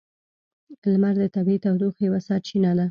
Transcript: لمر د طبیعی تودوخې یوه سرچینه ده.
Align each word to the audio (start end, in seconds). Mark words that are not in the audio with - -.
لمر 0.91 1.13
د 1.21 1.23
طبیعی 1.35 1.59
تودوخې 1.65 2.01
یوه 2.07 2.19
سرچینه 2.27 2.71
ده. 2.75 2.79